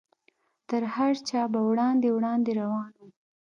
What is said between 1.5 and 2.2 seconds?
به وړاندې